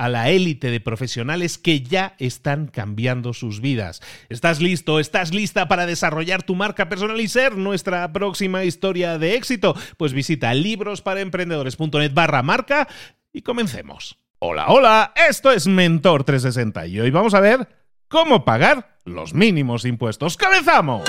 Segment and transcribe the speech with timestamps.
[0.00, 4.00] a la élite de profesionales que ya están cambiando sus vidas.
[4.30, 4.98] ¿Estás listo?
[4.98, 9.76] ¿Estás lista para desarrollar tu marca personal y ser nuestra próxima historia de éxito?
[9.98, 12.88] Pues visita librosparaemprendedores.net barra marca
[13.30, 14.16] y comencemos.
[14.38, 17.68] Hola, hola, esto es Mentor 360 y hoy vamos a ver
[18.08, 20.38] cómo pagar los mínimos impuestos.
[20.38, 21.02] ¡Comenzamos!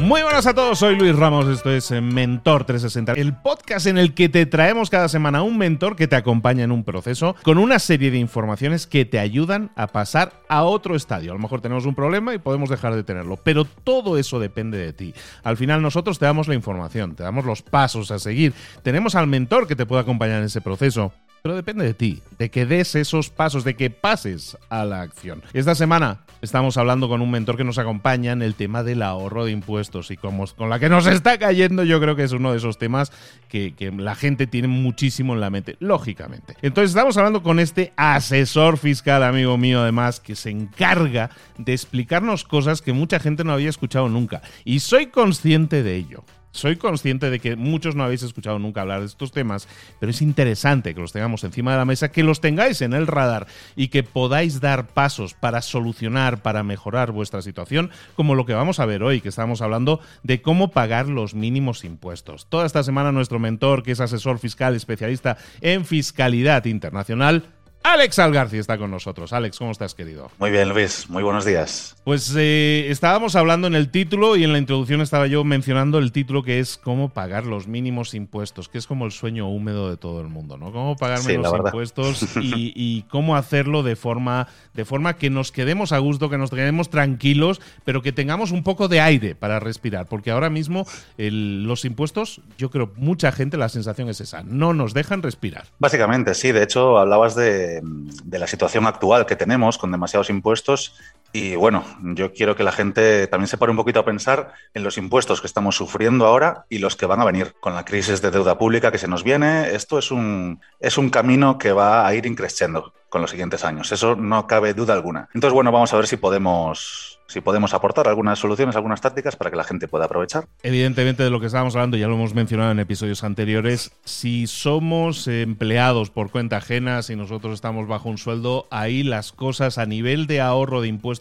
[0.00, 4.14] Muy buenas a todos, soy Luis Ramos, esto es Mentor 360, el podcast en el
[4.14, 7.78] que te traemos cada semana un mentor que te acompaña en un proceso con una
[7.80, 11.32] serie de informaciones que te ayudan a pasar a otro estadio.
[11.32, 14.78] A lo mejor tenemos un problema y podemos dejar de tenerlo, pero todo eso depende
[14.78, 15.14] de ti.
[15.42, 19.26] Al final nosotros te damos la información, te damos los pasos a seguir, tenemos al
[19.26, 21.12] mentor que te puede acompañar en ese proceso.
[21.42, 25.42] Pero depende de ti, de que des esos pasos, de que pases a la acción.
[25.52, 29.44] Esta semana estamos hablando con un mentor que nos acompaña en el tema del ahorro
[29.44, 30.38] de impuestos y con
[30.68, 33.12] la que nos está cayendo yo creo que es uno de esos temas
[33.48, 36.56] que la gente tiene muchísimo en la mente, lógicamente.
[36.62, 42.44] Entonces estamos hablando con este asesor fiscal, amigo mío, además, que se encarga de explicarnos
[42.44, 44.42] cosas que mucha gente no había escuchado nunca.
[44.64, 46.24] Y soy consciente de ello.
[46.50, 49.68] Soy consciente de que muchos no habéis escuchado nunca hablar de estos temas,
[50.00, 53.06] pero es interesante que los tengamos encima de la mesa, que los tengáis en el
[53.06, 58.54] radar y que podáis dar pasos para solucionar, para mejorar vuestra situación, como lo que
[58.54, 62.46] vamos a ver hoy, que estamos hablando de cómo pagar los mínimos impuestos.
[62.48, 67.44] Toda esta semana nuestro mentor, que es asesor fiscal especialista en fiscalidad internacional,
[67.82, 69.32] Alex Algarci está con nosotros.
[69.32, 70.30] Alex, ¿cómo estás, querido?
[70.38, 71.08] Muy bien, Luis.
[71.08, 71.96] Muy buenos días.
[72.04, 76.12] Pues eh, estábamos hablando en el título y en la introducción estaba yo mencionando el
[76.12, 79.96] título que es cómo pagar los mínimos impuestos, que es como el sueño húmedo de
[79.96, 80.72] todo el mundo, ¿no?
[80.72, 85.98] Cómo pagar menos impuestos y, cómo hacerlo de forma, de forma que nos quedemos a
[85.98, 90.30] gusto, que nos quedemos tranquilos, pero que tengamos un poco de aire para respirar, porque
[90.30, 95.22] ahora mismo los impuestos, yo creo, mucha gente la sensación es esa, no nos dejan
[95.22, 95.66] respirar.
[95.78, 96.52] Básicamente, sí.
[96.52, 100.94] De hecho, hablabas de de, la situación actual que tenemos con demasiados impuestos.
[101.32, 104.82] Y bueno, yo quiero que la gente también se pare un poquito a pensar en
[104.82, 108.22] los impuestos que estamos sufriendo ahora y los que van a venir con la crisis
[108.22, 109.74] de deuda pública que se nos viene.
[109.74, 113.92] Esto es un, es un camino que va a ir increciendo con los siguientes años.
[113.92, 115.28] Eso no cabe duda alguna.
[115.34, 119.50] Entonces, bueno, vamos a ver si podemos si podemos aportar algunas soluciones, algunas tácticas para
[119.50, 120.48] que la gente pueda aprovechar.
[120.62, 125.28] Evidentemente de lo que estábamos hablando, ya lo hemos mencionado en episodios anteriores, si somos
[125.28, 130.26] empleados por cuenta ajena, si nosotros estamos bajo un sueldo, ahí las cosas a nivel
[130.26, 131.17] de ahorro de impuestos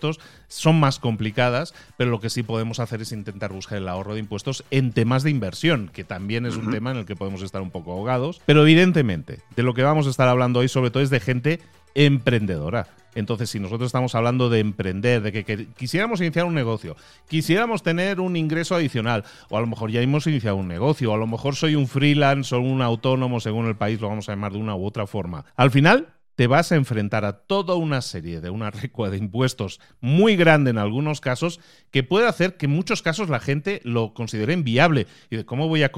[0.48, 4.20] son más complicadas, pero lo que sí podemos hacer es intentar buscar el ahorro de
[4.20, 7.62] impuestos en temas de inversión, que también es un tema en el que podemos estar
[7.62, 11.04] un poco ahogados, pero evidentemente de lo que vamos a estar hablando hoy sobre todo
[11.04, 11.60] es de gente
[11.96, 12.88] emprendedora.
[13.16, 16.96] Entonces, si nosotros estamos hablando de emprender, de que, quisiéramos iniciar un negocio,
[17.28, 21.16] quisiéramos tener un ingreso adicional, o a lo mejor ya hemos iniciado un negocio, o
[21.16, 24.34] a lo mejor soy un freelance o un autónomo, según el país lo vamos a
[24.34, 25.46] llamar de una u otra forma.
[25.56, 29.82] Al final, te vas a enfrentar a toda una serie de una recua de impuestos
[30.02, 34.14] muy grande en algunos casos que puede hacer que en muchos casos la gente lo
[34.14, 35.08] considere inviable.
[35.32, 35.90] Y de cómo voy a,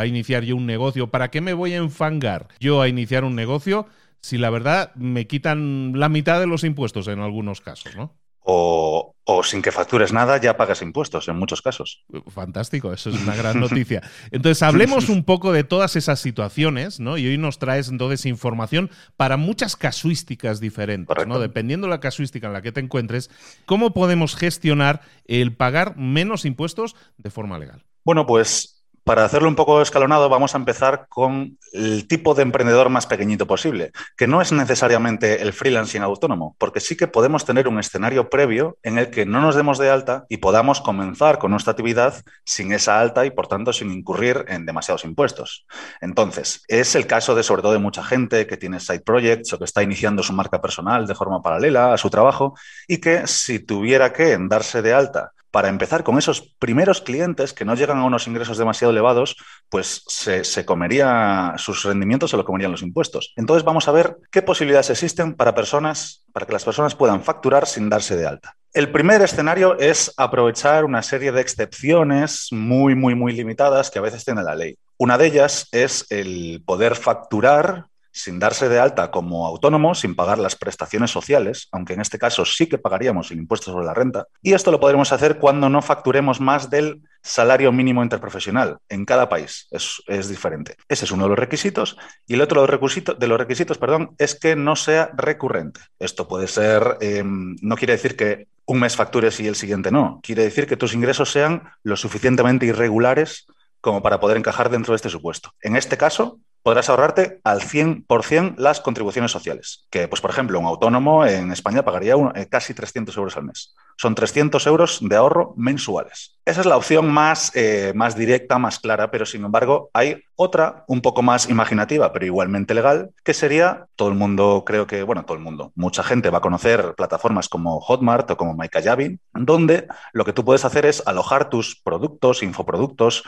[0.00, 3.36] a iniciar yo un negocio, ¿para qué me voy a enfangar yo a iniciar un
[3.36, 3.86] negocio?
[4.20, 8.16] si la verdad me quitan la mitad de los impuestos en algunos casos, ¿no?
[8.50, 12.06] O, o sin que factures nada ya pagas impuestos en muchos casos.
[12.28, 14.00] Fantástico, eso es una gran noticia.
[14.30, 17.18] Entonces, hablemos un poco de todas esas situaciones, ¿no?
[17.18, 21.40] Y hoy nos traes entonces información para muchas casuísticas diferentes, ¿no?
[21.40, 23.30] Dependiendo de la casuística en la que te encuentres,
[23.66, 27.84] ¿cómo podemos gestionar el pagar menos impuestos de forma legal?
[28.02, 28.77] Bueno, pues
[29.08, 33.46] para hacerlo un poco escalonado, vamos a empezar con el tipo de emprendedor más pequeñito
[33.46, 38.28] posible, que no es necesariamente el freelancing autónomo, porque sí que podemos tener un escenario
[38.28, 42.22] previo en el que no nos demos de alta y podamos comenzar con nuestra actividad
[42.44, 45.64] sin esa alta y, por tanto, sin incurrir en demasiados impuestos.
[46.02, 49.58] Entonces, es el caso de, sobre todo, de mucha gente que tiene side projects o
[49.58, 53.58] que está iniciando su marca personal de forma paralela a su trabajo y que si
[53.58, 58.04] tuviera que darse de alta para empezar con esos primeros clientes que no llegan a
[58.04, 59.36] unos ingresos demasiado elevados,
[59.68, 63.32] pues se, comería sus rendimientos, se lo comerían los impuestos.
[63.36, 67.66] Entonces vamos a ver qué posibilidades existen para personas, para que las personas puedan facturar
[67.66, 68.56] sin darse de alta.
[68.72, 74.02] El primer escenario es aprovechar una serie de excepciones muy, muy, muy limitadas que a
[74.02, 74.76] veces tiene la ley.
[74.98, 77.86] Una de ellas es el poder facturar
[78.18, 82.44] sin darse de alta como autónomo, sin pagar las prestaciones sociales, aunque en este caso
[82.44, 84.26] sí que pagaríamos el impuesto sobre la renta.
[84.42, 88.78] Y esto lo podremos hacer cuando no facturemos más del salario mínimo interprofesional.
[88.88, 90.76] En cada país es, diferente.
[90.88, 91.96] Ese es uno de los requisitos.
[92.26, 95.80] Y el otro requisitos, de los requisitos perdón, es que no sea recurrente.
[95.98, 100.20] Esto puede ser, em, no quiere decir que un mes factures y el siguiente no.
[100.22, 103.46] Quiere decir que tus ingresos sean lo suficientemente irregulares
[103.80, 105.52] como para poder encajar dentro de este supuesto.
[105.62, 110.66] En este caso, podrás ahorrarte al 100% las contribuciones sociales, que, pues, por ejemplo, un
[110.66, 113.74] autónomo en España pagaría eh, casi 300 euros al mes.
[113.96, 116.38] Son 300 euros de ahorro mensuales.
[116.44, 120.84] Esa es la opción más, eh, más directa, más clara, pero sin embargo hay otra
[120.88, 125.24] un poco más imaginativa, pero igualmente legal, que sería, todo el mundo, creo que, bueno,
[125.24, 129.88] todo el mundo, mucha gente va a conocer plataformas como Hotmart o como MyKayabin, donde
[130.12, 133.24] lo que tú puedes hacer es alojar tus productos, infoproductos,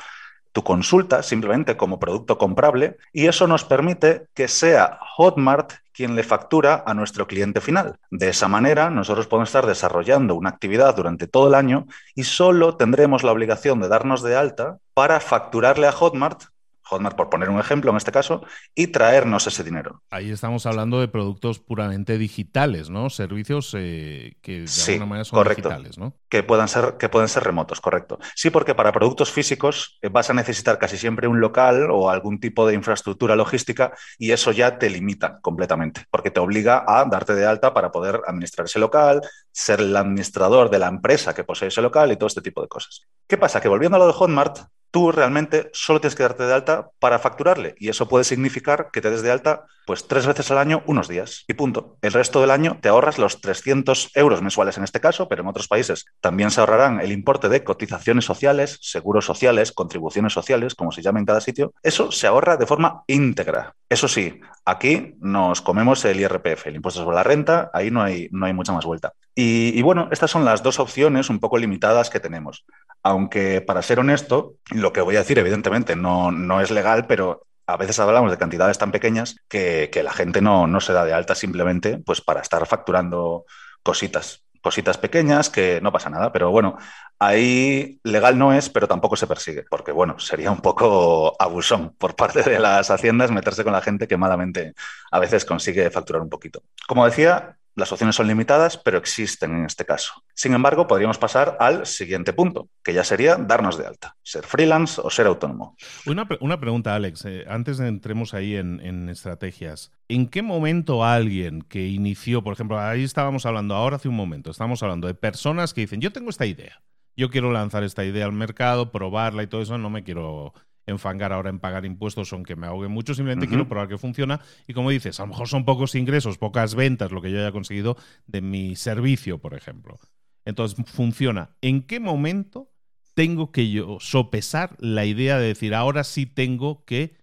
[0.53, 6.23] tu consulta simplemente como producto comprable y eso nos permite que sea Hotmart quien le
[6.23, 7.99] factura a nuestro cliente final.
[8.11, 12.77] De esa manera, nosotros podemos estar desarrollando una actividad durante todo el año y solo
[12.77, 16.45] tendremos la obligación de darnos de alta para facturarle a Hotmart
[16.91, 18.45] Hotmart, por poner un ejemplo en este caso,
[18.75, 20.03] y traernos ese dinero.
[20.11, 23.11] Ahí estamos hablando de productos puramente digitales, ¿no?
[23.11, 26.15] Servicios eh, que de alguna manera son digitales, ¿no?
[26.29, 28.19] Que puedan, ser, que pueden ser remotos, correcto.
[28.35, 32.41] Sí, porque para productos físicos eh, vas a necesitar casi siempre un local o algún
[32.41, 37.35] tipo de infraestructura logística y eso ya te limita completamente, porque te obliga a darte
[37.35, 39.23] de alta para poder administrar ese local,
[39.53, 42.69] ser el administrador de la empresa que posee ese local y todo este tipo de
[42.69, 43.03] cosas.
[43.27, 43.61] ¿Qué pasa?
[43.61, 44.59] Que volviendo a lo de Hotmart,
[44.91, 49.01] tú realmente solo tienes que darte de alta para facturarle y eso puede significar que
[49.01, 51.97] te des de alta pues tres veces al año unos días y punto.
[52.03, 55.49] El resto del año te ahorras los 300 euros mensuales en este caso, pero en
[55.49, 60.93] otros países también se ahorrarán el importe de cotizaciones sociales, seguros sociales, contribuciones sociales, como
[60.93, 61.73] se llama en cada sitio.
[61.83, 63.75] Eso se ahorra de forma íntegra.
[63.91, 68.29] Eso sí, aquí nos comemos el IRPF, el impuesto sobre la renta, ahí no hay,
[68.31, 69.15] no hay mucha más vuelta.
[69.35, 72.65] Y, y bueno, estas son las dos opciones un poco limitadas que tenemos.
[73.03, 77.49] Aunque, para ser honesto, lo que voy a decir, evidentemente, no, no es legal, pero
[77.67, 81.13] a veces hablamos de cantidades tan pequeñas que, la gente no, no, se da de
[81.13, 83.45] alta simplemente pues, para estar facturando
[83.83, 84.45] cositas.
[84.63, 86.77] Cositas pequeñas que no pasa nada, pero bueno,
[87.19, 92.15] ahí legal no es, pero tampoco se persigue, porque bueno, sería un poco abusón por
[92.17, 94.75] parte de las haciendas meterse con la gente que malamente
[95.11, 96.63] a veces consigue facturar un poquito.
[96.87, 100.25] Como decía, las opciones son limitadas, pero existen en este caso.
[100.35, 105.01] Sin embargo, podríamos pasar al siguiente punto, que ya sería darnos de alta, ser freelance
[105.03, 105.77] o ser autónomo.
[106.07, 106.27] Una,
[106.61, 109.93] pregunta, Alex, eh, antes de entremos ahí en, en, estrategias.
[110.09, 114.51] ¿En qué momento alguien que inició, por ejemplo, ahí estábamos hablando ahora hace un momento,
[114.51, 116.83] estamos hablando de personas que dicen, yo tengo esta idea,
[117.17, 120.55] yo quiero lanzar esta idea al mercado, probarla y todo eso, no me quiero
[120.91, 124.41] enfangar ahora en pagar impuestos, aunque me ahogue mucho, simplemente quiero probar que funciona.
[124.67, 127.53] Y como dices, a lo mejor son pocos ingresos, pocas ventas, lo que yo haya
[127.53, 129.99] conseguido de mi servicio, por ejemplo.
[130.45, 131.57] Entonces, funciona.
[131.61, 132.71] ¿En qué momento
[133.15, 137.20] tengo que yo sopesar la idea de decir, ahora sí tengo que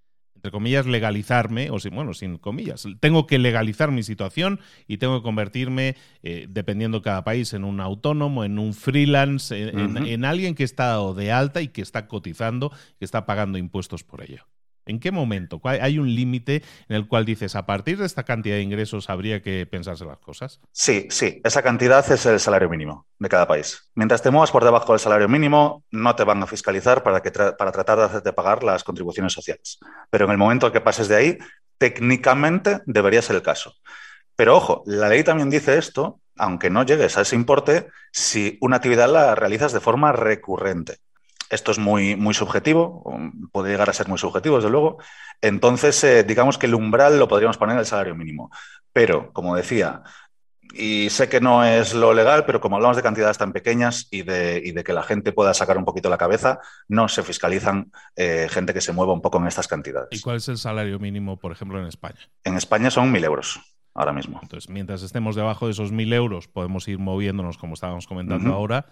[0.48, 5.20] entre comillas, legalizarme, o si, bueno, sin comillas, tengo que legalizar mi situación y tengo
[5.20, 10.64] que convertirme, eh, dependiendo cada país, en un autónomo, en un freelance, en, alguien que
[10.64, 14.46] está de alta y que está cotizando, que está pagando impuestos por ello.
[14.88, 15.62] ¿En qué momento?
[15.64, 19.42] ¿Hay un límite en el cual dices, a partir de esta cantidad de ingresos habría
[19.42, 20.60] que pensarse las cosas?
[20.72, 23.90] Sí, sí, esa cantidad es el salario mínimo de cada país.
[23.96, 27.32] Mientras te muevas por debajo del salario mínimo, no te van a fiscalizar para, que
[27.32, 29.80] para tratar de hacerte pagar las contribuciones sociales.
[30.10, 31.38] Pero en el momento que pases de ahí,
[31.78, 33.74] técnicamente debería ser el caso.
[34.36, 38.78] Pero ojo, la ley también dice esto aunque no llegues a ese importe, si una
[38.78, 40.98] actividad la realizas de forma recurrente.
[41.50, 43.04] Esto es muy, muy subjetivo,
[43.52, 44.98] puede llegar a ser muy subjetivo, desde luego.
[45.42, 48.52] Entonces, eh, digamos que el umbral lo podríamos poner en el salario mínimo.
[48.92, 50.04] Pero, como decía,
[50.74, 54.24] y sé que no es lo legal, pero como hablamos de cantidades tan pequeñas y
[54.24, 58.74] de, que la gente pueda sacar un poquito la cabeza, no se fiscalizan eh, gente
[58.74, 60.10] que se mueva un poco en estas cantidades.
[60.12, 62.20] ¿Y cuál es el salario mínimo, por ejemplo, en España?
[62.44, 63.60] En España son mil euros
[63.94, 64.40] ahora mismo.
[64.42, 68.86] Entonces, mientras estemos debajo de esos mil euros, podemos ir moviéndonos, como estábamos comentando ahora.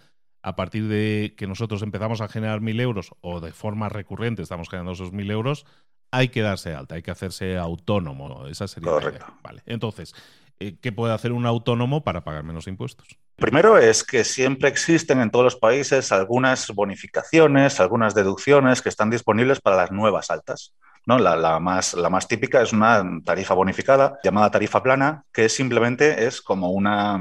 [0.45, 4.69] A partir de que nosotros empezamos a generar mil euros o de forma recurrente estamos
[4.69, 5.65] generando esos mil euros,
[6.11, 8.45] hay que darse alta, hay que hacerse autónomo.
[8.45, 9.25] Esa sería Correcto.
[9.41, 9.63] Vale.
[9.65, 10.13] Entonces,
[10.59, 13.17] eh, ¿qué puede hacer un autónomo para pagar menos impuestos?
[13.37, 19.09] Primero es que siempre existen en todos los países algunas bonificaciones, algunas deducciones que están
[19.09, 20.75] disponibles para las nuevas altas.
[21.07, 21.17] ¿no?
[21.17, 26.39] La, más, la más típica es una tarifa bonificada llamada tarifa plana, que simplemente es
[26.39, 27.19] como una,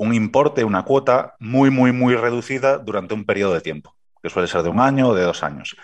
[0.00, 4.48] un importe, una cuota muy, muy, muy reducida durante un periodo de tiempo, que suele
[4.48, 5.76] ser de un año o de dos años.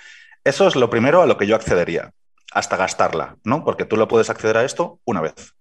[0.43, 2.13] Eso es lo primero a lo que yo accedería,
[2.51, 3.63] hasta gastarla, ¿no?
[3.63, 5.53] Porque tú lo puedes acceder a esto una vez.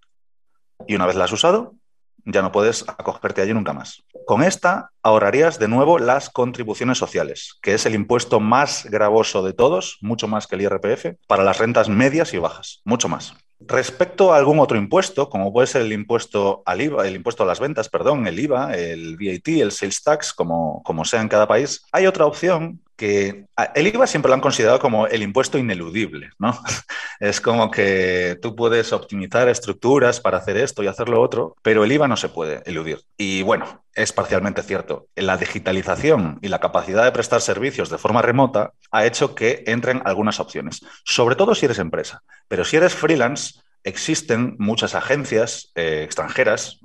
[0.88, 1.76] Y una vez la has usado,
[2.24, 4.06] ya no puedes acogerte allí nunca más.
[4.26, 9.52] Con esta ahorrarías de nuevo las contribuciones sociales, que es el impuesto más gravoso de
[9.52, 13.34] todos, mucho más que el IRPF, para las rentas medias y bajas, mucho más.
[13.68, 17.46] Respecto a algún otro impuesto, como puede ser el impuesto al IVA, el impuesto a
[17.48, 21.48] las ventas, perdón, el IVA, el VAT, el sales tax, como, como sea en cada
[21.48, 26.30] país, hay otra opción que el IVA siempre lo han considerado como el impuesto ineludible,
[26.40, 26.58] ¿no?
[27.20, 31.86] Es como que tú puedes optimizar estructuras para hacer esto y hacer lo otro, pero
[31.86, 33.00] el IVA no se puede eludir.
[33.18, 35.08] Y bueno, es parcialmente cierto.
[35.16, 40.02] La digitalización y la capacidad de prestar servicios de forma remota ha hecho que entren
[40.04, 42.22] algunas opciones, sobre todo si eres empresa.
[42.50, 46.80] Pero si eres freelance, existen muchas agencias eh, extranjeras,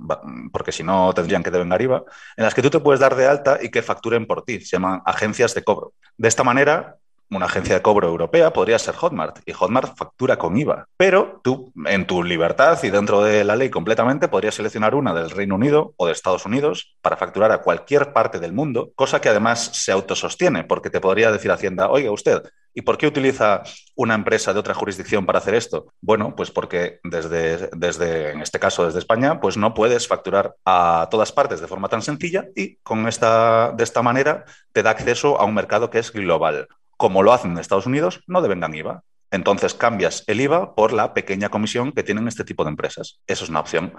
[0.53, 2.03] porque si no tendrían que devengar IVA,
[2.37, 4.61] en las que tú te puedes dar de alta y que facturen por ti.
[4.61, 5.93] Se llaman agencias de cobro.
[6.15, 6.97] De esta manera,
[7.31, 10.87] una agencia de cobro europea podría ser Hotmart y Hotmart factura con IVA.
[10.97, 15.29] Pero tú, en tu libertad y dentro de la ley completamente, podrías seleccionar una del
[15.29, 19.29] Reino Unido o de Estados Unidos para facturar a cualquier parte del mundo, cosa que
[19.29, 23.63] además se autosostiene, porque te podría decir Hacienda, oiga usted, ¿Y por qué utiliza
[23.95, 25.93] una empresa de otra jurisdicción para hacer esto?
[25.99, 31.07] Bueno, pues porque desde, desde, en este caso, desde España, pues no puedes facturar a
[31.11, 35.39] todas partes de forma tan sencilla y con esta, de esta manera te da acceso
[35.39, 36.67] a un mercado que es global
[37.01, 39.01] como lo hacen en Estados Unidos, no devengan IVA.
[39.31, 43.21] Entonces cambias el IVA por la pequeña comisión que tienen este tipo de empresas.
[43.25, 43.95] Eso es una opción.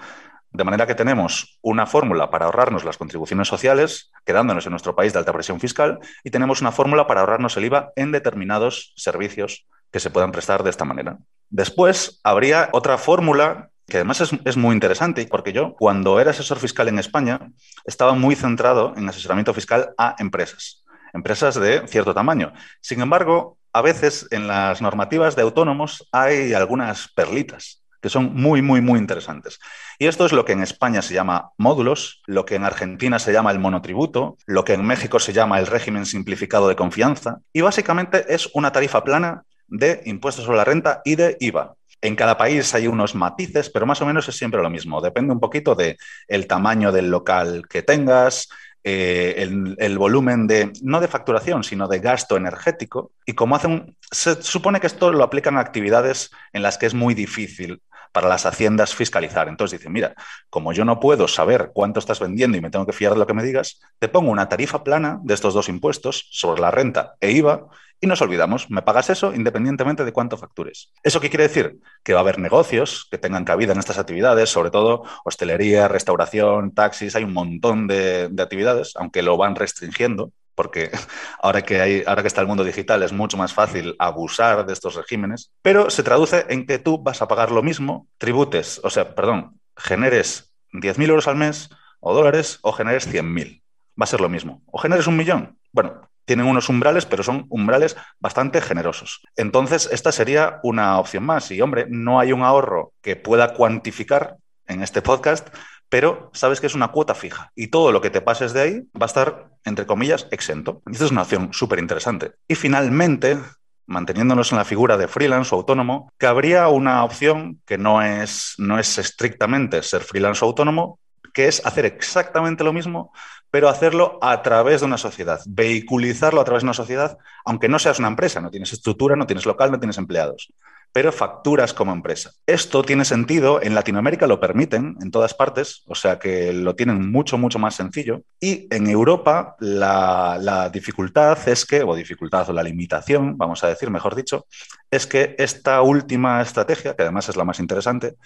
[0.53, 5.13] De manera que tenemos una fórmula para ahorrarnos las contribuciones sociales, quedándonos en nuestro país
[5.13, 9.67] de alta presión fiscal, y tenemos una fórmula para ahorrarnos el IVA en determinados servicios
[9.91, 11.19] que se puedan prestar de esta manera.
[11.51, 16.61] Después habría otra fórmula que además es, es, muy interesante, porque yo, cuando era asesor
[16.61, 17.51] fiscal en España,
[17.85, 20.82] estaba muy centrado en asesoramiento fiscal a empresas
[21.13, 22.53] empresas de cierto tamaño.
[22.81, 28.61] Sin embargo, a veces en las normativas de autónomos hay algunas perlitas que son muy,
[28.61, 29.61] muy, muy interesantes.
[29.99, 33.33] Y esto es lo que en España se llama módulos, lo que en Argentina se
[33.33, 37.61] llama el monotributo, lo que en México se llama el régimen simplificado de confianza, y
[37.61, 41.77] básicamente es una tarifa plana de impuestos sobre la renta y de IVA.
[42.01, 45.01] En cada país hay unos matices, pero más o menos es siempre lo mismo.
[45.01, 48.49] Depende un poquito del el tamaño del local que tengas,
[48.85, 49.35] eh,
[49.79, 53.13] el, volumen de, no de facturación, sino de gasto energético.
[53.25, 56.95] Y como hacen, se supone que esto lo aplican a actividades en las que es
[56.95, 57.81] muy difícil
[58.13, 59.49] para las haciendas fiscalizar.
[59.49, 60.15] Entonces dicen, mira,
[60.51, 63.27] como yo no puedo saber cuánto estás vendiendo y me tengo que fiar de lo
[63.27, 67.15] que me digas, te pongo una tarifa plana de estos dos impuestos sobre la renta
[67.21, 67.69] e IVA
[68.03, 70.93] y nos olvidamos, me pagas eso independientemente de cuánto factures.
[71.03, 71.79] ¿Eso qué quiere decir?
[72.03, 76.75] Que va a haber negocios que tengan cabida en estas actividades, sobre todo hostelería, restauración,
[76.75, 80.91] taxis, hay un montón de, de actividades, aunque lo van restringiendo porque
[81.41, 84.97] ahora que, ahora que está el mundo digital es mucho más fácil abusar de estos
[84.97, 89.15] regímenes, pero se traduce en que tú vas a pagar lo mismo, tributes, o sea,
[89.15, 93.63] perdón, generes 10.000 euros al mes o dólares o generes 100.000.
[94.01, 94.63] Va a ser lo mismo.
[94.67, 95.59] O generes un millón.
[95.71, 99.23] Bueno, tienen unos umbrales, pero son umbrales bastante generosos.
[99.37, 101.51] Entonces, esta sería una opción más.
[101.51, 104.37] Y, hombre, no hay un ahorro que pueda cuantificar
[104.67, 105.49] en este podcast,
[105.89, 108.81] pero sabes que es una cuota fija y todo lo que te pases de ahí
[108.99, 110.83] va a estar, entre comillas, exento.
[110.91, 112.33] Esta es una opción súper interesante.
[112.49, 113.39] Y finalmente,
[113.87, 118.55] manteniéndonos en la figura de freelance o autónomo, que habría una opción que no es,
[118.57, 120.99] no es estrictamente ser freelance o autónomo,
[121.33, 123.13] que es hacer exactamente lo mismo,
[123.51, 127.79] pero hacerlo a través de una sociedad, vehiculizarlo a través de una sociedad, aunque no
[127.79, 130.53] seas una empresa, no tienes estructura, no tienes local, no tienes empleados
[130.93, 132.33] pero facturas como empresa.
[132.47, 137.11] Esto tiene sentido, en Latinoamérica lo permiten en todas partes, o sea que lo tienen
[137.11, 138.23] mucho, mucho más sencillo.
[138.39, 143.91] Y en Europa la, dificultad es que, o dificultad o la limitación, vamos a decir,
[143.91, 144.47] mejor dicho,
[144.91, 148.17] es que esta última estrategia, que además es la más interesante,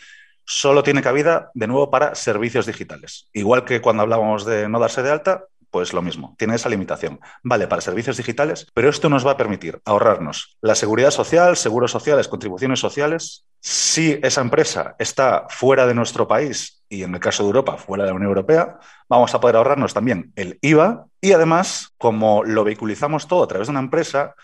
[0.46, 3.28] solo tiene cabida de nuevo para servicios digitales.
[3.32, 7.20] Igual que cuando hablábamos de no darse de alta, pues lo mismo, tiene esa limitación.
[7.42, 11.90] Vale, para servicios digitales, pero esto nos va a permitir ahorrarnos la seguridad social, seguros
[11.90, 13.44] sociales, contribuciones sociales.
[13.60, 18.04] Si esa empresa está fuera de nuestro país y en el caso de Europa, fuera
[18.04, 22.64] de la Unión Europea, vamos a poder ahorrarnos también el IVA y además, como lo
[22.64, 24.34] vehiculizamos todo a través de una empresa,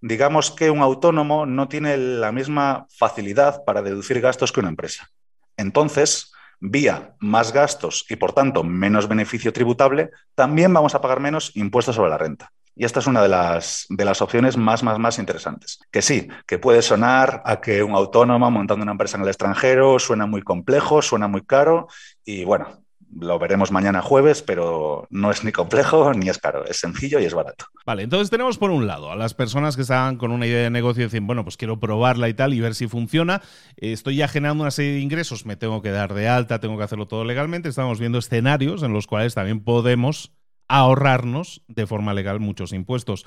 [0.00, 5.08] digamos que un autónomo no tiene la misma facilidad para deducir gastos que una empresa.
[5.56, 11.54] Entonces, vía más gastos y por tanto menos beneficio tributable, también vamos a pagar menos
[11.54, 12.50] impuestos sobre la renta.
[12.76, 15.78] Y esta es una de las, de las opciones más, más, más interesantes.
[15.92, 19.98] Que sí, que puede sonar a que un autónomo montando una empresa en el extranjero
[20.00, 21.86] suena muy complejo, suena muy caro
[22.24, 22.83] y bueno,
[23.20, 27.24] lo veremos mañana jueves, pero no es ni complejo ni es caro, es sencillo y
[27.24, 27.66] es barato.
[27.86, 30.70] Vale, entonces tenemos por un lado a las personas que están con una idea de
[30.70, 33.42] negocio y dicen, bueno, pues quiero probarla y tal y ver si funciona.
[33.76, 36.84] Estoy ya generando una serie de ingresos, me tengo que dar de alta, tengo que
[36.84, 37.68] hacerlo todo legalmente.
[37.68, 40.32] Estamos viendo escenarios en los cuales también podemos
[40.68, 43.24] ahorrarnos de forma legal muchos impuestos.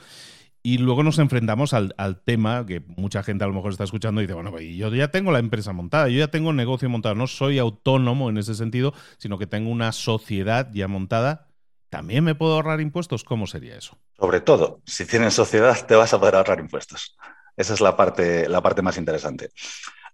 [0.68, 4.26] Y luego nos enfrentamos al, tema que mucha gente a lo mejor está escuchando y
[4.26, 7.26] dice, bueno, yo ya tengo la empresa montada, yo ya tengo un negocio montado, no
[7.26, 11.48] soy autónomo en ese sentido, sino que tengo una sociedad ya montada.
[11.88, 13.24] ¿También me puedo ahorrar impuestos?
[13.24, 13.98] ¿Cómo sería eso?
[14.20, 17.16] Sobre todo, si tienes sociedad, te vas a poder ahorrar impuestos.
[17.56, 19.52] Esa es la parte, la parte más interesante.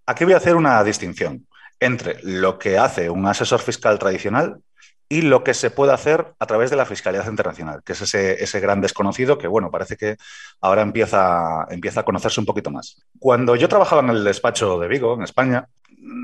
[0.06, 1.48] Aquí voy a hacer una distinción
[1.80, 4.62] entre lo que hace un asesor fiscal tradicional
[5.10, 8.60] y lo que se puede hacer a través de la fiscalidad internacional, que es ese,
[8.60, 10.18] gran desconocido que, bueno, parece que
[10.62, 13.06] ahora empieza, empieza a conocerse un poquito más.
[13.20, 15.68] Cuando yo trabajaba en el despacho de Vigo, en España,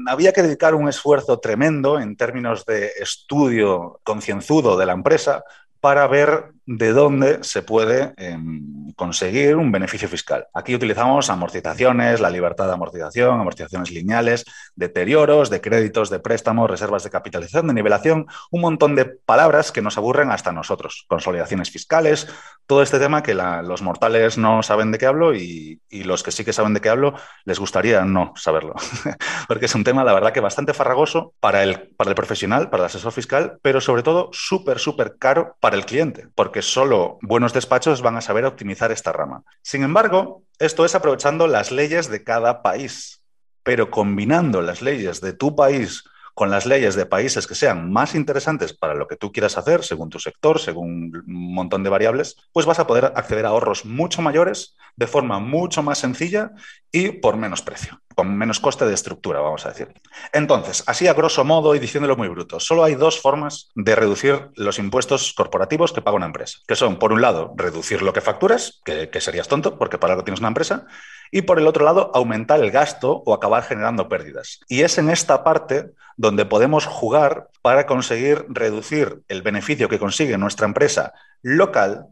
[0.07, 5.43] había que dedicar un esfuerzo tremendo en términos de estudio concienzudo de la empresa
[5.79, 10.45] para ver de dónde se puede em, conseguir un beneficio fiscal.
[10.53, 17.03] Aquí utilizamos amortizaciones, la libertad de amortización, amortizaciones lineales, deterioros de créditos, de préstamos, reservas
[17.03, 21.05] de capitalización, de nivelación, un montón de palabras que nos aburren hasta nosotros.
[21.07, 22.27] Consolidaciones fiscales,
[22.67, 26.45] todo este tema que los mortales no saben de qué hablo y, los que sí
[26.45, 28.75] que saben de qué hablo les gustaría no saberlo.
[29.47, 32.83] Porque es un tema, la verdad, que bastante farragoso para el, para el profesional, para
[32.83, 36.27] el asesor fiscal, pero sobre todo súper, súper caro para el cliente.
[36.61, 39.43] Solo buenos despachos van a saber optimizar esta rama.
[39.61, 43.23] Sin embargo, esto es aprovechando las leyes de cada país,
[43.63, 46.03] pero combinando las leyes de tu país
[46.39, 49.83] con las leyes de países que sean más interesantes para lo que tú quieras hacer,
[49.83, 53.83] según tu sector, según un montón de variables, pues vas a poder acceder a ahorros
[53.83, 56.51] mucho mayores de forma mucho más sencilla
[56.93, 59.93] y por menos precio, con menos coste de estructura, vamos a decir.
[60.31, 64.47] Entonces, así a grosso modo y diciéndolo muy bruto, solo hay dos formas de reducir
[64.55, 68.21] los impuestos corporativos que paga una empresa, que son, por un lado, reducir lo que
[68.21, 70.87] facturas, que, que serías tonto porque para algo tienes una empresa,
[71.31, 74.59] y por el otro lado, aumentar el gasto o acabar generando pérdidas.
[74.67, 80.37] Y es en esta parte donde podemos jugar para conseguir reducir el beneficio que consigue
[80.37, 82.07] nuestra empresa local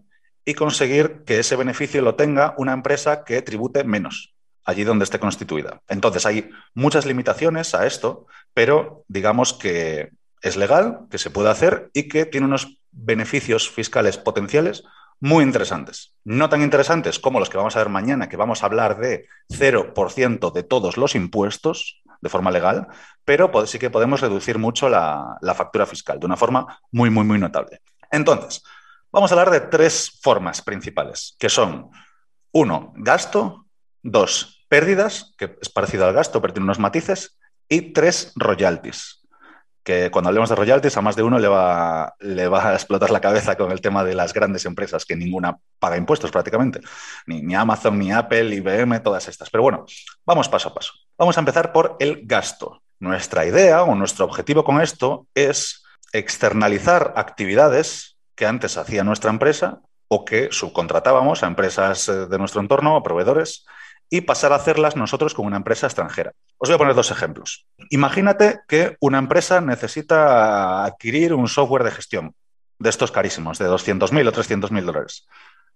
[0.45, 4.33] y conseguir que ese beneficio lo tenga una empresa que tribute menos
[4.67, 5.81] allí donde esté constituida.
[5.87, 11.89] Entonces hay muchas limitaciones a esto, pero digamos que es legal, que se puede hacer
[11.93, 14.83] y que tiene unos beneficios fiscales potenciales
[15.19, 16.13] muy interesantes.
[16.23, 19.27] No tan interesantes como los que vamos a ver mañana, que vamos a hablar de
[19.49, 22.87] 0% de todos los impuestos de forma legal,
[23.25, 27.23] pero sí que podemos reducir mucho la, la factura fiscal de una forma muy, muy,
[27.23, 27.81] muy notable.
[28.11, 28.63] Entonces,
[29.11, 31.91] vamos a hablar de tres formas principales, que son,
[32.51, 33.67] uno, gasto,
[34.01, 37.37] dos, pérdidas, que es parecido al gasto, pero tiene unos matices,
[37.69, 39.16] y tres, royalties
[39.87, 43.09] que cuando hablemos de royalties a más de uno le va, le va a explotar
[43.09, 46.81] la cabeza con el tema de las grandes empresas, que ninguna paga impuestos prácticamente,
[47.25, 49.49] ni, ni, Amazon, ni Apple, IBM, todas estas.
[49.49, 49.85] Pero bueno,
[50.25, 50.91] vamos paso a paso.
[51.17, 52.81] Vamos a empezar por el gasto.
[52.99, 59.79] Nuestra idea o nuestro objetivo con esto es externalizar actividades que antes hacía nuestra empresa
[60.09, 63.65] o que subcontratábamos a empresas eh, de nuestro entorno o proveedores
[64.09, 66.33] y pasar a hacerlas nosotros con una empresa extranjera.
[66.57, 67.67] Os voy a poner dos ejemplos.
[67.89, 72.35] Imagínate que una empresa necesita adquirir un software de gestión
[72.79, 75.27] de estos carísimos, de 200.000 o 300.000 dólares.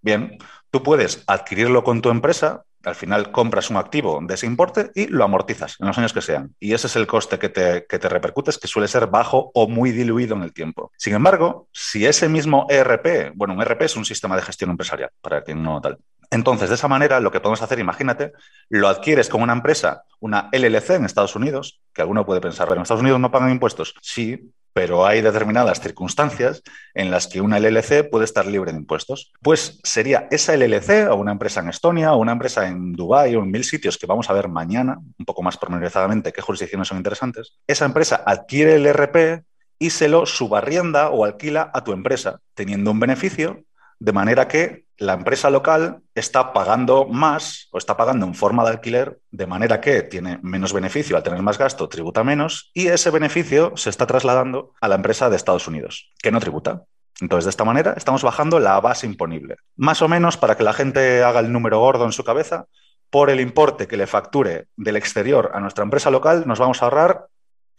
[0.01, 0.37] Bien,
[0.71, 5.05] tú puedes adquirirlo con tu empresa, al final compras un activo de ese importe y
[5.07, 6.55] lo amortizas en los años que sean.
[6.59, 9.67] Y ese es el coste que te, que te repercutes, que suele ser bajo o
[9.67, 10.91] muy diluido en el tiempo.
[10.97, 15.11] Sin embargo, si ese mismo ERP, bueno, un ERP es un sistema de gestión empresarial,
[15.21, 15.99] para quien no tal,
[16.31, 18.31] Entonces, de esa manera, lo que podemos hacer, imagínate,
[18.69, 22.79] lo adquieres con una empresa, una LLC en Estados Unidos, que alguno puede pensar, bueno,
[22.79, 23.95] en Estados Unidos no pagan impuestos.
[24.01, 26.63] Sí, pero hay determinadas circunstancias
[26.93, 29.33] en las que una LLC puede estar libre de impuestos.
[29.41, 33.43] Pues sería esa LLC o una empresa en Estonia o una empresa en Dubái o
[33.43, 36.97] en mil sitios que vamos a ver mañana, un poco más pormenorizadamente qué jurisdicciones son
[36.97, 37.57] interesantes.
[37.67, 39.43] Esa empresa adquiere el RP
[39.79, 43.63] y se lo subarrienda o alquila a tu empresa, teniendo un beneficio
[44.01, 48.71] de manera que la empresa local está pagando más o está pagando en forma de
[48.71, 53.11] alquiler, de manera que tiene menos beneficio al tener más gasto, tributa menos, y ese
[53.11, 56.81] beneficio se está trasladando a la empresa de Estados Unidos, que no tributa.
[57.19, 59.57] Entonces, de esta manera, estamos bajando la base imponible.
[59.75, 62.65] Más o menos, para que la gente haga el número gordo en su cabeza,
[63.11, 66.85] por el importe que le facture del exterior a nuestra empresa local, nos vamos a
[66.85, 67.27] ahorrar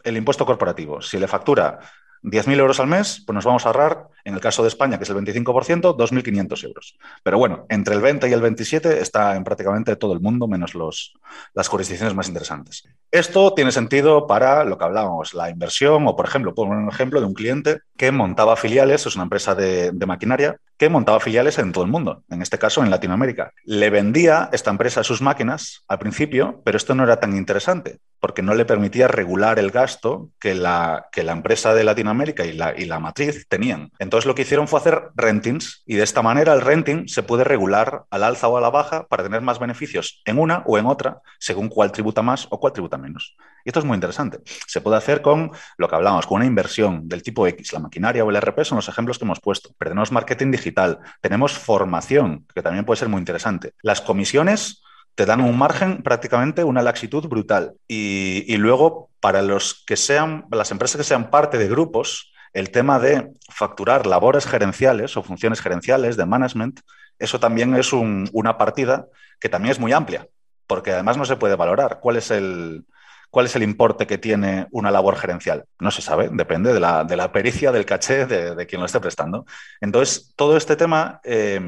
[0.05, 1.01] el impuesto corporativo.
[1.01, 1.79] Si le factura
[2.23, 5.03] 10.000 euros al mes, pues nos vamos a ahorrar, en el caso de España, que
[5.03, 6.97] es el 25%, 2.500 euros.
[7.21, 10.73] Pero bueno, entre el 20 y el 27 está en prácticamente todo el mundo, menos
[10.73, 11.13] los,
[11.53, 12.87] las jurisdicciones más interesantes.
[13.11, 17.19] Esto tiene sentido para lo que hablábamos, la inversión, o por ejemplo, pongo un ejemplo
[17.19, 21.59] de un cliente que montaba filiales, es una empresa de, de maquinaria, que montaba filiales
[21.59, 23.51] en todo el mundo, en este caso en Latinoamérica.
[23.65, 28.41] Le vendía esta empresa sus máquinas al principio, pero esto no era tan interesante porque
[28.41, 32.73] no le permitía regular el gasto que la, que la empresa de Latinoamérica y la,
[32.73, 33.91] y la matriz tenían.
[33.99, 37.43] Entonces lo que hicieron fue hacer rentings y de esta manera el renting se puede
[37.43, 40.85] regular al alza o a la baja para tener más beneficios en una o en
[40.85, 43.35] otra, según cuál tributa más o cuál tributa menos.
[43.65, 44.39] Y esto es muy interesante.
[44.67, 47.73] Se puede hacer con lo que hablamos, con una inversión del tipo X.
[47.73, 49.71] La maquinaria o el RP son los ejemplos que hemos puesto.
[49.77, 53.73] Pero tenemos marketing digital, tenemos formación, que también puede ser muy interesante.
[53.81, 54.82] Las comisiones
[55.15, 57.75] te dan un margen prácticamente una laxitud brutal.
[57.87, 62.99] Y, luego, para los que sean, las empresas que sean parte de grupos, el tema
[62.99, 66.79] de facturar labores gerenciales o funciones gerenciales de management,
[67.19, 69.07] eso también es una partida
[69.39, 70.27] que también es muy amplia,
[70.67, 72.85] porque además no se puede valorar cuál es el,
[73.29, 75.65] cuál es el importe que tiene una labor gerencial.
[75.79, 79.45] No se sabe, depende de la, pericia, del caché de, quien lo esté prestando.
[79.79, 81.61] Entonces, todo este tema eh,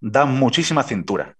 [0.00, 1.36] da muchísima cintura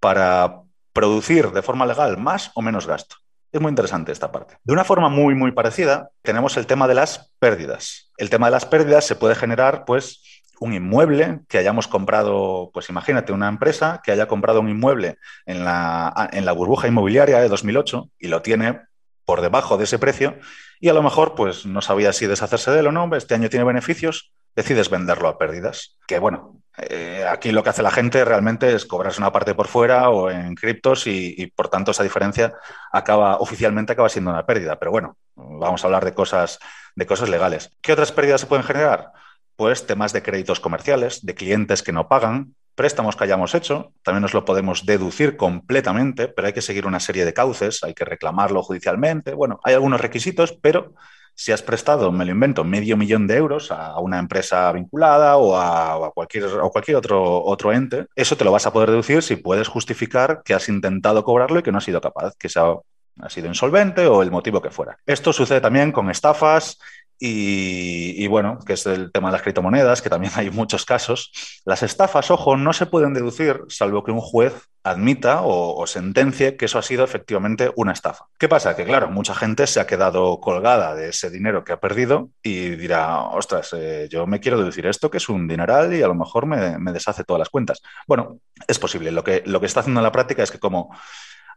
[0.00, 0.63] para,
[0.94, 3.16] producir de forma legal más o menos gasto.
[3.52, 4.56] Es muy interesante esta parte.
[4.64, 8.10] De una forma muy, muy parecida, tenemos el tema de las pérdidas.
[8.16, 12.88] El tema de las pérdidas se puede generar, pues, un inmueble que hayamos comprado, pues
[12.88, 17.48] imagínate una empresa que haya comprado un inmueble en la, en la burbuja inmobiliaria de
[17.48, 18.80] 2008 y lo tiene
[19.24, 20.38] por debajo de ese precio
[20.80, 23.48] y a lo mejor pues no sabía si deshacerse de él o no, este año
[23.48, 25.98] tiene beneficios, decides venderlo a pérdidas.
[26.06, 29.68] Que bueno, eh, aquí lo que hace la gente realmente es cobrarse una parte por
[29.68, 32.54] fuera o en criptos y, por tanto esa diferencia
[32.92, 34.78] acaba oficialmente acaba siendo una pérdida.
[34.78, 36.58] Pero bueno, vamos a hablar de cosas,
[36.96, 37.70] de cosas legales.
[37.80, 39.12] ¿Qué otras pérdidas se pueden generar?
[39.56, 44.22] Pues temas de créditos comerciales, de clientes que no pagan, préstamos que hayamos hecho, también
[44.22, 48.04] nos lo podemos deducir completamente, pero hay que seguir una serie de cauces, hay que
[48.04, 49.32] reclamarlo judicialmente.
[49.34, 50.94] Bueno, hay algunos requisitos, pero
[51.34, 55.56] si has prestado, me lo invento, medio millón de euros a una empresa vinculada o
[55.56, 59.68] a, cualquier, cualquier otro, otro ente, eso te lo vas a poder deducir si puedes
[59.68, 62.74] justificar que has intentado cobrarlo y que no has sido capaz, que sea
[63.20, 64.98] ha sido insolvente o el motivo que fuera.
[65.06, 66.78] Esto sucede también con estafas
[67.18, 71.32] y, bueno, que es el tema de las criptomonedas, que también hay muchos casos.
[71.64, 76.66] Las estafas, ojo, no se pueden deducir salvo que un juez admita o, sentencie que
[76.66, 78.26] eso ha sido efectivamente una estafa.
[78.38, 78.76] ¿Qué pasa?
[78.76, 82.70] Que claro, mucha gente se ha quedado colgada de ese dinero que ha perdido y
[82.70, 86.14] dirá, ostras, eh, yo me quiero deducir esto que es un dineral y a lo
[86.14, 87.80] mejor me, deshace todas las cuentas.
[88.06, 89.10] Bueno, es posible.
[89.10, 90.94] Lo que, lo que está haciendo en la práctica es que como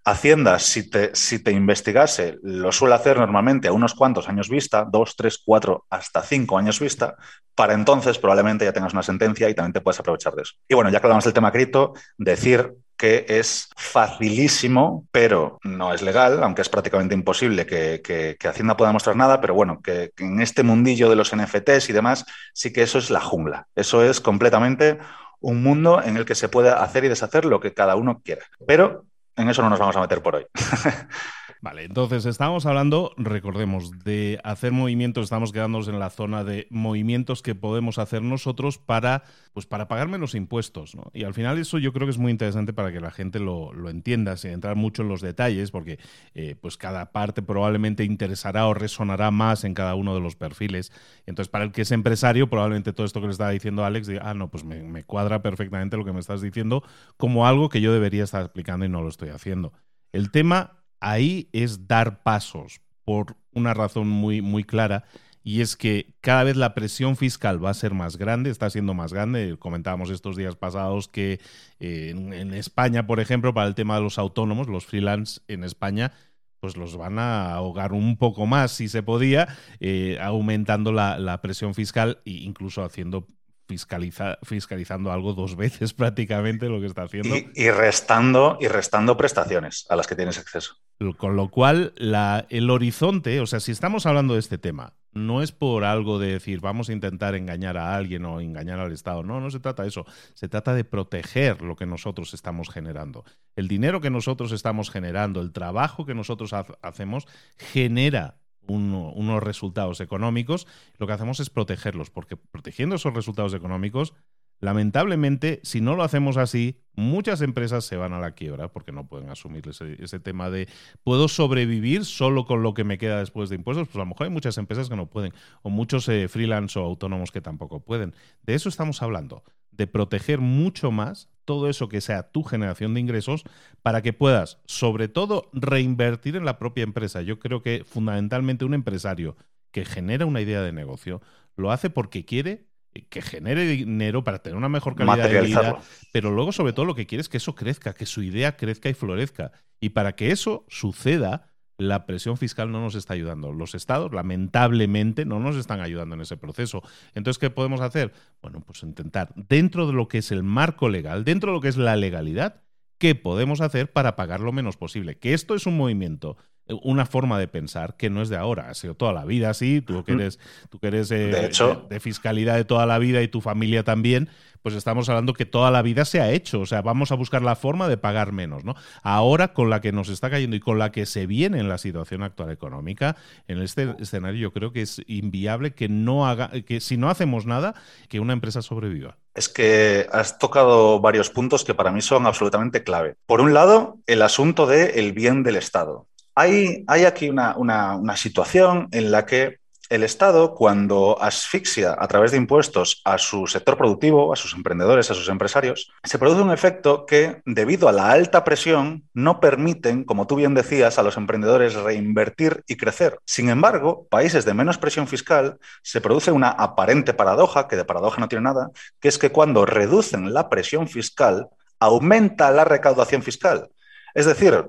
[0.06, 4.86] Hacienda, si te, si te investigase, lo suele hacer normalmente a unos cuantos años vista,
[4.90, 7.16] dos, tres, cuatro, hasta cinco años vista.
[7.56, 10.54] Para entonces probablemente ya tengas una sentencia y también te puedes aprovechar de eso.
[10.68, 16.02] Y bueno, ya que hablamos del tema cripto, decir que es facilísimo, pero no es
[16.02, 20.42] legal, aunque es prácticamente imposible que, Hacienda pueda mostrar nada, pero bueno, que, que, en
[20.42, 23.68] este mundillo de los NFTs y demás, sí que eso es la jungla.
[23.76, 24.98] Eso es completamente
[25.40, 28.46] un mundo en el que se puede hacer y deshacer lo que cada uno quiera.
[28.66, 29.06] Pero
[29.38, 30.46] en eso no nos vamos a meter por hoy.
[31.62, 37.42] Vale, entonces estamos hablando, recordemos, de hacer movimientos, estamos quedándonos en la zona de movimientos
[37.42, 40.94] que podemos hacer nosotros para, pues para pagar menos impuestos.
[40.96, 41.10] ¿no?
[41.14, 43.72] Y al final eso yo creo que es muy interesante para que la gente lo,
[43.90, 45.98] entienda, sin entrar mucho en los detalles, porque
[46.36, 50.92] eh, pues cada parte probablemente interesará o resonará más en cada uno de los perfiles.
[51.26, 54.22] Entonces, para el que es empresario, probablemente todo esto que le estaba diciendo Alex, diga,
[54.26, 56.84] ah, no, pues me cuadra perfectamente lo que me estás diciendo
[57.18, 59.74] como algo que yo debería estar explicando y no lo estoy haciendo.
[60.12, 65.06] El tema ahí es dar pasos por una razón muy, muy clara
[65.48, 68.94] y es que cada vez la presión fiscal va a ser más grande, está siendo
[68.94, 69.56] más grande.
[69.58, 71.40] Comentábamos estos días pasados que
[71.80, 76.12] eh, en, España, por ejemplo, para el tema de los autónomos, los freelance en España,
[76.60, 79.48] pues los van a ahogar un poco más si se podía,
[79.80, 83.26] eh, aumentando la, la, presión fiscal e incluso haciendo
[83.68, 87.36] fiscaliza, fiscalizando algo dos veces prácticamente lo que está haciendo.
[87.54, 90.76] Y, restando, y restando prestaciones a las que tienes acceso.
[91.18, 95.42] Con lo cual, la, el horizonte, o sea, si estamos hablando de este tema, no
[95.42, 99.24] es por algo de decir vamos a intentar engañar a alguien o engañar al Estado.
[99.24, 100.06] No, no se trata de eso.
[100.34, 103.26] Se trata de proteger lo que nosotros estamos generando.
[103.56, 107.28] El dinero que nosotros estamos generando, el trabajo que nosotros hacemos,
[107.58, 114.14] genera unos resultados económicos, lo que hacemos es protegerlos, porque protegiendo esos resultados económicos,
[114.60, 119.08] lamentablemente, si no lo hacemos así, muchas empresas se van a la quiebra porque no
[119.08, 120.68] pueden asumir ese, tema de
[121.04, 123.88] ¿puedo sobrevivir solo con lo que me queda después de impuestos?
[123.88, 126.84] Pues a lo mejor hay muchas empresas que no pueden, o muchos eh, freelance o
[126.84, 128.16] autónomos que tampoco pueden.
[128.44, 129.44] De eso estamos hablando,
[129.78, 133.44] de proteger mucho más todo eso que sea tu generación de ingresos
[133.82, 137.22] para que puedas, sobre todo, reinvertir en la propia empresa.
[137.22, 139.38] Yo creo que fundamentalmente un empresario
[139.72, 141.22] que genera una idea de negocio
[141.56, 142.68] lo hace porque quiere
[143.10, 145.80] que genere dinero para tener una mejor calidad de vida,
[146.12, 148.90] pero luego sobre todo lo que quiere es que eso crezca, que su idea crezca
[148.90, 149.52] y florezca.
[149.80, 153.54] Y para que eso suceda, la presión fiscal no nos está ayudando.
[153.54, 156.82] Los estados, lamentablemente, no nos están ayudando en ese proceso.
[157.14, 158.14] Entonces, ¿qué podemos hacer?
[158.42, 161.68] Bueno, pues intentar, dentro de lo que es el marco legal, dentro de lo que
[161.70, 162.64] es la legalidad,
[162.98, 165.20] ¿qué podemos hacer para pagar lo menos posible?
[165.20, 166.38] Que esto es un movimiento
[166.82, 169.82] una forma de pensar que no es de ahora, ha sido toda la vida así,
[169.82, 171.50] tú que eres, tú que eres eh,
[171.90, 174.30] de, fiscalidad de toda la vida y tu familia también,
[174.62, 177.42] pues estamos hablando que toda la vida se ha hecho, o sea, vamos a buscar
[177.42, 178.76] la forma de pagar menos, ¿no?
[179.02, 181.78] Ahora con la que nos está cayendo y con la que se viene en la
[181.78, 183.16] situación actual económica,
[183.48, 187.46] en este escenario yo creo que es inviable que no haga, que si no hacemos
[187.46, 187.76] nada,
[188.10, 189.18] que una empresa sobreviva.
[189.36, 193.16] Es que has tocado varios puntos que para mí son absolutamente clave.
[193.26, 196.08] Por un lado, el asunto del el bien del Estado.
[196.40, 199.58] Hay, aquí una, situación en la que
[199.90, 205.10] el Estado, cuando asfixia a través de impuestos a su sector productivo, a sus emprendedores,
[205.10, 210.04] a sus empresarios, se produce un efecto que, debido a la alta presión, no permiten,
[210.04, 213.18] como tú bien decías, a los emprendedores reinvertir y crecer.
[213.26, 218.22] Sin embargo, países de menos presión fiscal se produce una aparente paradoja, que de paradoja
[218.22, 218.70] no tiene nada,
[219.00, 221.48] que es que cuando reducen la presión fiscal,
[221.80, 223.72] aumenta la recaudación fiscal.
[224.14, 224.66] Es decir,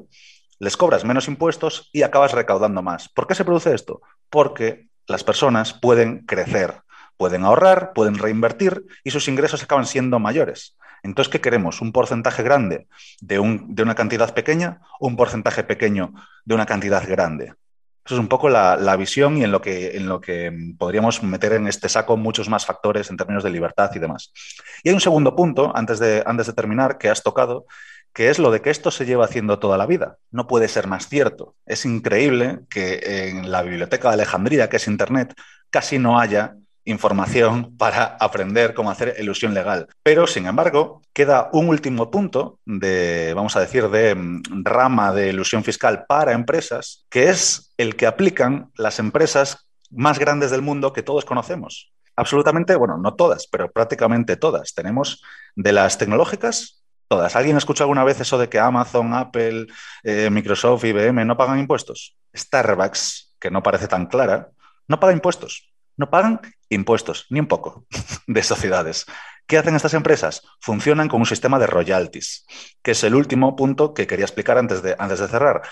[0.58, 3.08] les cobras menos impuestos y acabas recaudando más.
[3.08, 4.00] ¿Por qué se produce esto?
[4.30, 6.82] Porque las personas pueden crecer,
[7.16, 10.76] pueden ahorrar, pueden reinvertir y sus ingresos acaban siendo mayores.
[11.02, 11.80] Entonces, ¿qué queremos?
[11.80, 12.88] ¿Un porcentaje grande
[13.20, 16.12] de, una cantidad pequeña o un porcentaje pequeño
[16.44, 17.54] de una cantidad grande?
[18.04, 21.88] Eso es un poco la, visión y en lo, que, que podríamos meter en este
[21.88, 24.32] saco muchos más factores en términos de libertad y demás.
[24.82, 27.66] Y hay un segundo punto, antes de terminar, que has tocado,
[28.12, 30.18] que es lo de que esto se lleva haciendo toda la vida.
[30.30, 31.54] No puede ser más cierto.
[31.66, 35.34] Es increíble que en la biblioteca de Alejandría, que es Internet,
[35.70, 39.88] casi no haya información para aprender cómo hacer ilusión legal.
[40.02, 45.28] Pero, sin embargo, queda un último punto de, vamos a decir, de mm, rama de
[45.28, 50.92] ilusión fiscal para empresas, que es el que aplican las empresas más grandes del mundo
[50.92, 51.92] que todos conocemos.
[52.16, 54.74] Absolutamente, bueno, no todas, pero prácticamente todas.
[54.74, 55.22] Tenemos
[55.54, 56.77] de las tecnológicas
[57.08, 57.34] Todas.
[57.36, 59.66] ¿Alguien ha escuchado alguna vez eso de que Amazon, Apple,
[60.04, 62.16] eh, Microsoft, IBM no pagan impuestos?
[62.36, 64.50] Starbucks, que no parece tan clara,
[64.88, 65.72] no paga impuestos.
[65.96, 67.86] No pagan impuestos, ni un poco,
[68.26, 69.06] de sociedades.
[69.46, 70.42] ¿Qué hacen estas empresas?
[70.60, 72.46] Funcionan con un sistema de royalties,
[72.82, 75.62] que es el último punto que quería explicar antes de, antes de cerrar.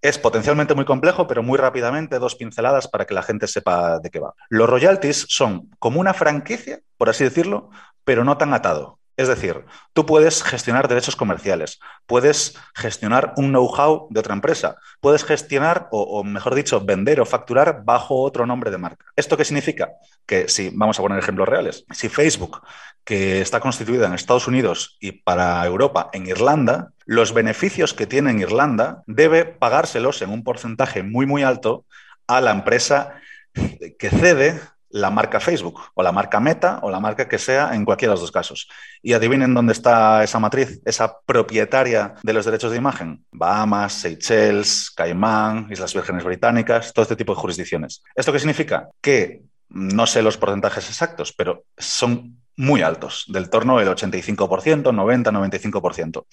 [0.00, 4.10] Es potencialmente muy complejo, pero muy rápidamente, dos pinceladas para que la gente sepa de
[4.10, 4.34] qué va.
[4.48, 7.70] Los royalties son como una franquicia, por así decirlo,
[8.04, 8.97] pero no tan atado.
[9.18, 15.24] Es decir, tú puedes gestionar derechos comerciales, puedes gestionar un know-how de otra empresa, puedes
[15.24, 19.06] gestionar, o, mejor dicho, vender o facturar bajo otro nombre de marca.
[19.16, 19.90] ¿Esto qué significa?
[20.24, 22.62] Que si, vamos a poner ejemplos reales, si Facebook,
[23.02, 28.30] que está constituida en Estados Unidos y para Europa en Irlanda, los beneficios que tiene
[28.30, 31.86] en Irlanda debe pagárselos en un porcentaje muy, muy alto
[32.28, 33.14] a la empresa
[33.98, 37.84] que cede la marca Facebook o la marca Meta o la marca que sea en
[37.84, 38.68] cualquiera de los dos casos.
[39.02, 43.24] Y adivinen dónde está esa matriz, esa propietaria de los derechos de imagen.
[43.30, 48.02] Bahamas, Seychelles, Caimán, Islas Vírgenes Británicas, todo este tipo de jurisdicciones.
[48.14, 48.88] ¿Esto qué significa?
[49.00, 56.26] Que no sé los porcentajes exactos, pero son muy altos, del torno del 85%, 90-95%.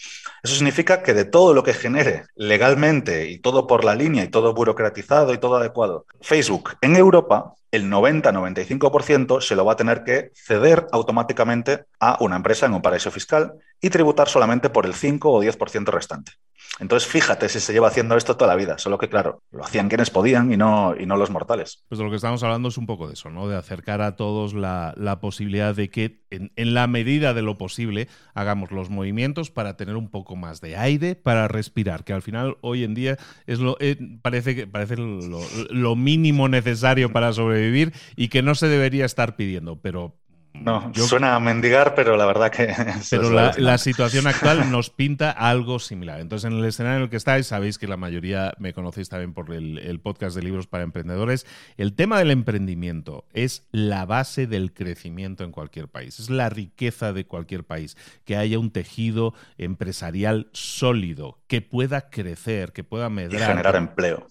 [0.43, 4.29] Eso significa que de todo lo que genere legalmente y todo por la línea y
[4.29, 10.03] todo burocratizado y todo adecuado, Facebook en Europa el 90-95% se lo va a tener
[10.03, 14.95] que ceder automáticamente a una empresa en un paraíso fiscal y tributar solamente por el
[14.95, 16.31] 5 o 10% restante.
[16.79, 19.87] Entonces, fíjate si se lleva haciendo esto toda la vida, solo que, claro, lo hacían
[19.87, 21.85] quienes podían y no, y no los mortales.
[21.87, 23.47] Pues de lo que estamos hablando es un poco de eso, ¿no?
[23.47, 28.71] De acercar a todos la, posibilidad de que, en, la medida de lo posible, hagamos
[28.71, 32.83] los movimientos para tener un poco más de aire, para respirar, que al final, hoy
[32.83, 38.27] en día, es lo, eh, parece, que, parece lo, lo mínimo necesario para sobrevivir y
[38.27, 40.17] que no se debería estar pidiendo, pero
[40.61, 42.73] no, suena a mendigar, pero la verdad que...
[43.09, 46.19] Pero la, situación actual nos pinta algo similar.
[46.19, 49.33] Entonces, en el escenario en el que estáis, sabéis que la mayoría me conocéis también
[49.33, 51.45] por el, el, podcast de libros para emprendedores.
[51.77, 56.19] El tema del emprendimiento es la base del crecimiento en cualquier país.
[56.19, 57.97] Es la riqueza de cualquier país.
[58.23, 63.41] Que haya un tejido empresarial sólido, que pueda crecer, que pueda medrar.
[63.41, 64.27] Y generar empleo.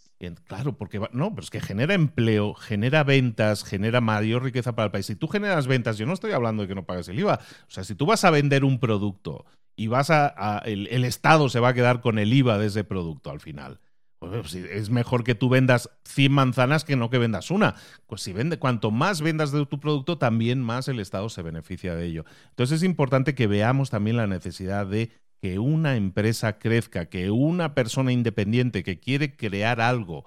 [0.47, 4.93] Claro, porque no, pero es que genera empleo, genera ventas, genera mayor riqueza para el
[4.93, 5.07] país.
[5.07, 7.41] Si tú generas ventas, yo no estoy hablando de que no pagues el IVA.
[7.69, 9.45] O sea, si tú vas a vender un producto
[9.77, 13.31] y vas a, el, Estado se va a quedar con el IVA de ese producto
[13.31, 13.81] al final.
[14.19, 17.75] Pues es mejor que tú vendas 100 manzanas que no que vendas una.
[18.07, 21.95] Pues si vende, cuanto más vendas de tu producto, también más el Estado se beneficia
[21.95, 22.25] de ello.
[22.51, 25.11] Entonces es importante que veamos también la necesidad de
[25.45, 30.25] que una empresa crezca, que una persona independiente que quiere crear algo,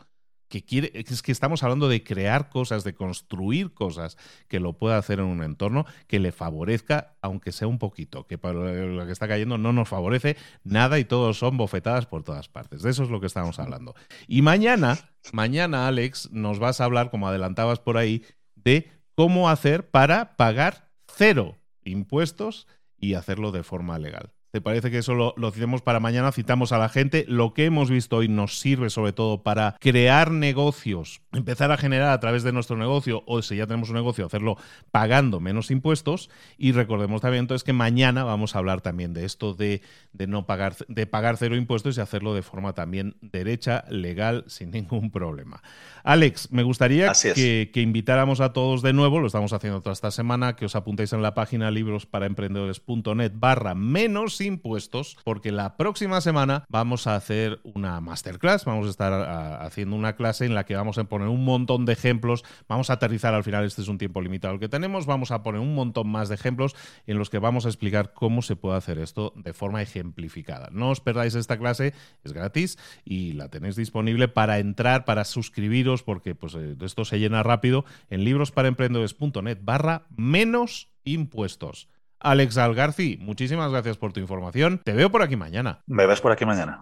[0.48, 4.16] que quiere, es que estamos hablando de crear cosas, de construir cosas,
[4.48, 8.38] que lo pueda hacer en un entorno que le favorezca, aunque sea un poquito, que
[8.38, 12.48] para lo que está cayendo no nos favorece nada y todos son bofetadas por todas
[12.48, 12.84] partes.
[12.84, 13.96] De eso es lo que estamos hablando.
[14.28, 15.00] Y mañana,
[15.34, 20.92] mañana, Alex, nos vas a hablar, como adelantabas por ahí, de cómo hacer para pagar
[21.08, 22.68] cero impuestos
[23.00, 24.37] y hacerlo de forma legal.
[24.58, 26.32] ¿Te parece que eso lo, lo citemos para mañana?
[26.32, 27.26] Citamos a la gente.
[27.28, 32.10] Lo que hemos visto hoy nos sirve sobre todo para crear negocios, empezar a generar
[32.10, 34.58] a través de nuestro negocio, o si ya tenemos un negocio, hacerlo
[34.90, 36.32] pagando menos impuestos.
[36.58, 40.48] Y recordemos también entonces que mañana vamos a hablar también de esto de, de no
[40.48, 45.62] pagar, de pagar cero impuestos y hacerlo de forma también derecha, legal, sin ningún problema.
[46.04, 50.10] Alex, me gustaría que, que, invitáramos a todos de nuevo, lo estamos haciendo toda esta
[50.10, 56.66] semana, que os apuntéis en la página librosparaemprendedores.net barra menos impuestos, porque la próxima semana
[56.70, 60.98] vamos a hacer una masterclass, vamos a estar haciendo una clase en la que vamos
[60.98, 64.22] a poner un montón de ejemplos, vamos a aterrizar al final, este es un tiempo
[64.22, 67.40] limitado el que tenemos, vamos a poner un montón más de ejemplos en los que
[67.40, 70.70] vamos a explicar cómo se puede hacer esto de forma ejemplificada.
[70.72, 76.04] No os perdáis esta clase, es gratis y la tenéis disponible para entrar, para suscribiros,
[76.04, 81.88] porque pues eh, esto se llena rápido en librosparaemprendedores.net barra menos impuestos.
[82.20, 84.82] Alex Algarci, muchísimas gracias por tu información.
[84.84, 85.84] Te veo por aquí mañana.
[85.86, 86.82] Me ves por aquí mañana.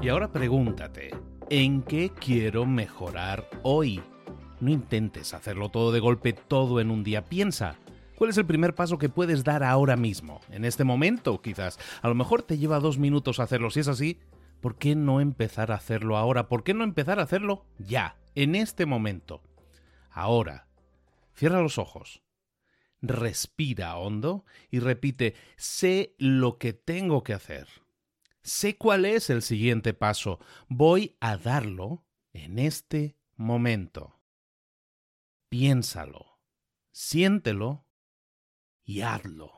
[0.00, 1.10] Y ahora pregúntate,
[1.50, 4.00] ¿en qué quiero mejorar hoy?
[4.60, 7.24] No intentes hacerlo todo de golpe, todo en un día.
[7.24, 7.74] Piensa,
[8.16, 10.40] ¿cuál es el primer paso que puedes dar ahora mismo?
[10.50, 11.78] En este momento, quizás.
[12.00, 13.70] A lo mejor te lleva dos minutos hacerlo.
[13.70, 14.20] Si es así,
[14.60, 16.48] ¿por qué no empezar a hacerlo ahora?
[16.48, 18.16] ¿Por qué no empezar a hacerlo ya?
[18.38, 19.42] En este momento.
[20.10, 20.68] Ahora,
[21.34, 22.22] cierra los ojos,
[23.02, 27.66] respira hondo y repite, sé lo que tengo que hacer.
[28.42, 30.38] Sé cuál es el siguiente paso.
[30.68, 34.20] Voy a darlo en este momento.
[35.48, 36.38] Piénsalo,
[36.92, 37.86] siéntelo
[38.84, 39.57] y hazlo.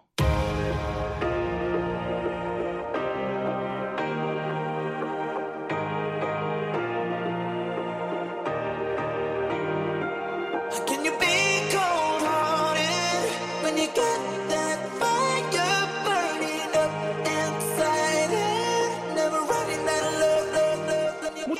[13.94, 14.89] get that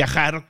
[0.00, 0.49] viajar